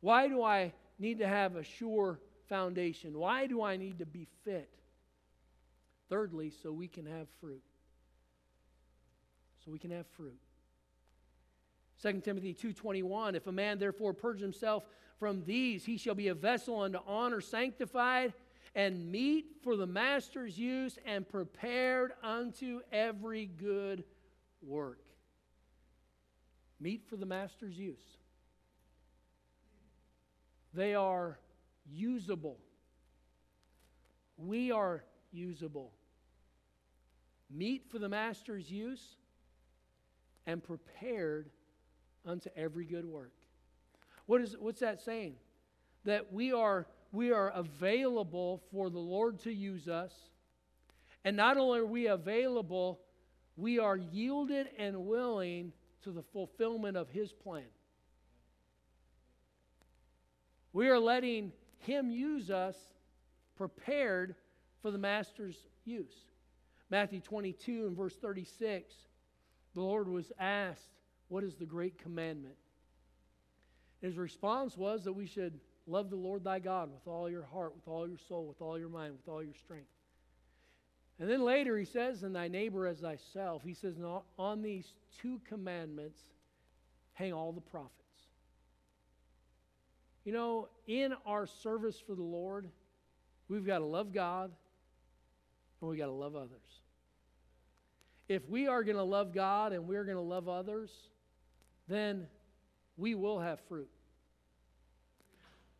[0.00, 3.18] why do I need to have a sure foundation?
[3.18, 4.70] Why do I need to be fit?
[6.08, 7.62] Thirdly, so we can have fruit.
[9.64, 10.38] So we can have fruit.
[12.02, 14.84] 2 Timothy 2:21 If a man therefore purge himself
[15.18, 18.32] from these he shall be a vessel unto honor sanctified
[18.74, 24.04] and meet for the master's use and prepared unto every good
[24.62, 25.00] work.
[26.78, 28.18] Meet for the master's use.
[30.74, 31.38] They are
[31.90, 32.58] usable.
[34.36, 35.92] We are usable.
[37.50, 39.16] Meet for the master's use
[40.46, 41.48] and prepared
[42.26, 43.32] unto every good work.
[44.26, 45.34] What is, what's that saying?
[46.04, 50.12] That we are, we are available for the Lord to use us.
[51.24, 53.00] And not only are we available,
[53.56, 55.72] we are yielded and willing
[56.02, 57.64] to the fulfillment of His plan.
[60.72, 62.76] We are letting Him use us
[63.56, 64.34] prepared
[64.82, 66.14] for the Master's use.
[66.90, 68.94] Matthew 22 and verse 36,
[69.74, 70.95] the Lord was asked,
[71.28, 72.56] what is the great commandment?
[74.00, 77.74] His response was that we should love the Lord thy God with all your heart,
[77.74, 79.88] with all your soul, with all your mind, with all your strength.
[81.18, 83.62] And then later he says, and thy neighbor as thyself.
[83.64, 83.96] He says,
[84.38, 86.20] on these two commandments
[87.14, 87.92] hang all the prophets.
[90.24, 92.68] You know, in our service for the Lord,
[93.48, 94.50] we've got to love God
[95.80, 96.82] and we've got to love others.
[98.28, 100.90] If we are going to love God and we're going to love others,
[101.88, 102.26] then
[102.96, 103.88] we will have fruit.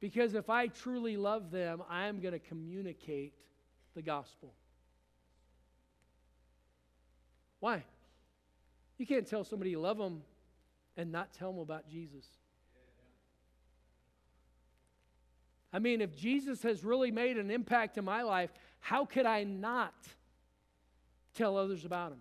[0.00, 3.32] Because if I truly love them, I am going to communicate
[3.94, 4.52] the gospel.
[7.60, 7.82] Why?
[8.98, 10.22] You can't tell somebody you love them
[10.96, 12.26] and not tell them about Jesus.
[15.72, 18.50] I mean, if Jesus has really made an impact in my life,
[18.80, 19.94] how could I not
[21.34, 22.20] tell others about him?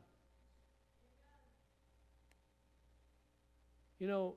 [3.99, 4.35] You know,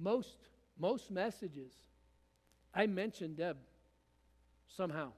[0.00, 0.36] most
[0.78, 1.72] most messages
[2.74, 3.56] I mention Deb
[4.68, 5.12] somehow.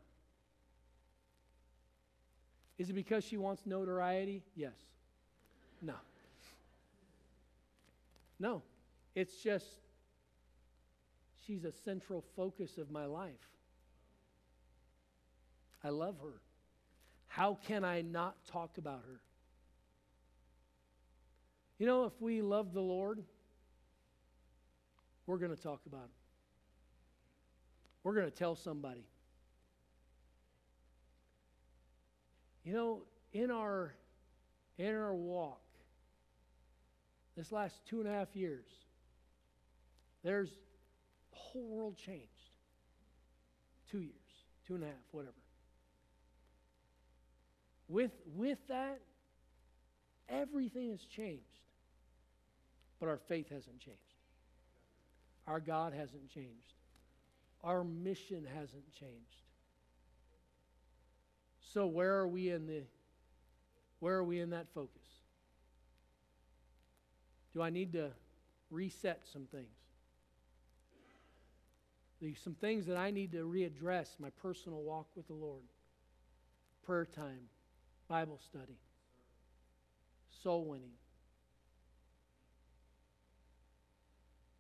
[2.77, 4.43] Is it because she wants notoriety?
[4.57, 4.75] Yes.
[5.81, 5.95] No.
[8.41, 8.63] No.
[9.15, 9.67] It's just
[11.47, 13.33] she's a central focus of my life.
[15.85, 16.41] I love her.
[17.29, 19.21] How can I not talk about her?
[21.79, 23.23] You know, if we love the Lord,
[25.27, 26.11] we're going to talk about him.
[28.03, 29.07] We're going to tell somebody.
[32.65, 33.03] You know,
[33.33, 33.95] in our
[34.79, 35.61] in our walk,
[37.37, 38.67] this last two and a half years,
[40.23, 42.29] there's the whole world changed.
[43.91, 44.13] Two years,
[44.67, 45.33] two and a half, whatever.
[47.89, 49.01] With with that,
[50.29, 51.43] Everything has changed,
[53.05, 54.01] but our faith hasn't changed.
[55.47, 56.73] Our God hasn't changed.
[57.63, 59.43] Our mission hasn't changed.
[61.75, 62.85] So where are we in the
[64.01, 65.03] where are we in that focus?
[67.53, 68.11] Do I need to
[68.71, 69.77] reset some things?
[72.23, 75.65] There's some things that I need to readdress my personal walk with the Lord.
[76.87, 77.51] Prayer time,
[78.09, 78.79] Bible study
[80.43, 81.04] soul winning.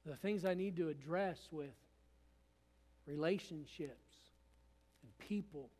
[0.06, 1.74] The things I need to address with
[3.06, 4.14] relationships
[5.02, 5.70] and people.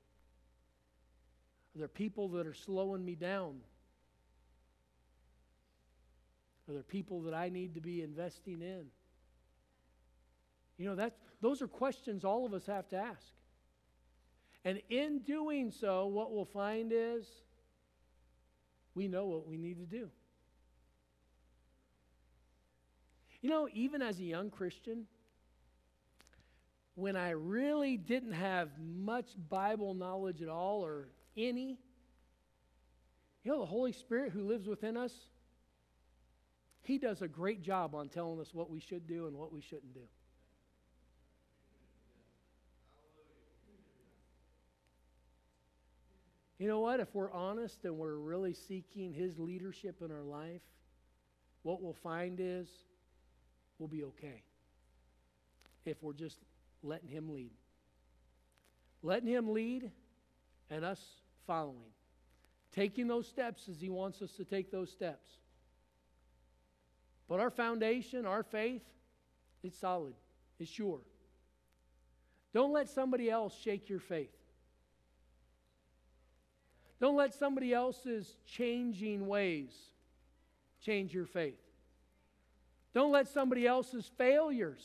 [1.74, 3.60] Are there people that are slowing me down?
[6.68, 8.86] Are there people that I need to be investing in?
[10.78, 13.34] You know, that's, those are questions all of us have to ask.
[14.64, 17.26] And in doing so, what we'll find is
[18.94, 20.08] we know what we need to do.
[23.44, 25.04] You know, even as a young Christian,
[26.94, 31.76] when I really didn't have much Bible knowledge at all or any,
[33.42, 35.12] you know, the Holy Spirit who lives within us,
[36.80, 39.60] He does a great job on telling us what we should do and what we
[39.60, 40.08] shouldn't do.
[46.58, 46.98] You know what?
[46.98, 50.62] If we're honest and we're really seeking His leadership in our life,
[51.62, 52.68] what we'll find is
[53.78, 54.42] we'll be okay
[55.84, 56.38] if we're just
[56.82, 57.52] letting Him lead.
[59.02, 59.90] Letting Him lead
[60.70, 61.00] and us
[61.46, 61.92] following.
[62.72, 65.28] Taking those steps as He wants us to take those steps.
[67.28, 68.82] But our foundation, our faith,
[69.62, 70.14] it's solid,
[70.58, 71.00] it's sure.
[72.52, 74.30] Don't let somebody else shake your faith.
[77.00, 79.72] Don't let somebody else's changing ways
[80.80, 81.63] change your faith.
[82.94, 84.82] Don't let somebody else's failures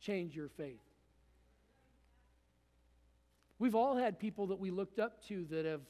[0.00, 0.80] change your faith.
[3.58, 5.82] We've all had people that we looked up to that have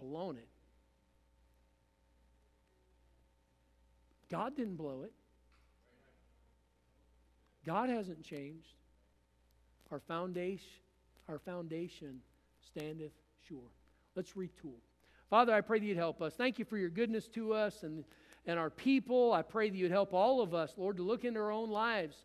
[0.00, 0.48] blown it.
[4.30, 5.12] God didn't blow it.
[7.66, 8.74] God hasn't changed.
[9.90, 10.80] Our foundation,
[11.28, 12.20] our foundation
[12.64, 13.12] standeth
[13.46, 13.58] sure.
[14.14, 14.78] Let's retool.
[15.28, 16.34] Father, I pray that you'd help us.
[16.34, 18.04] Thank you for your goodness to us and,
[18.46, 19.32] and our people.
[19.32, 22.16] I pray that you'd help all of us, Lord, to look into our own lives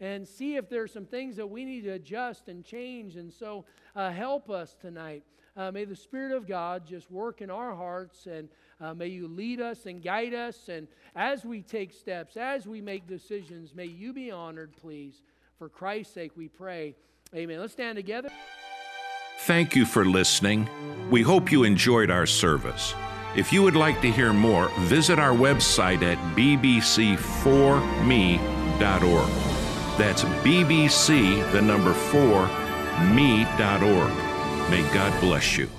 [0.00, 3.16] and see if there's some things that we need to adjust and change.
[3.16, 3.64] And so
[3.94, 5.22] uh, help us tonight.
[5.56, 8.48] Uh, may the Spirit of God just work in our hearts and
[8.80, 10.68] uh, may you lead us and guide us.
[10.68, 15.22] And as we take steps, as we make decisions, may you be honored, please.
[15.58, 16.96] For Christ's sake, we pray.
[17.34, 17.60] Amen.
[17.60, 18.30] Let's stand together.
[19.40, 20.68] Thank you for listening.
[21.10, 22.94] We hope you enjoyed our service.
[23.34, 29.28] If you would like to hear more, visit our website at bbc4me.org.
[29.98, 32.46] That's BBC, the number 4,
[33.14, 34.12] me.org.
[34.70, 35.70] May God bless you.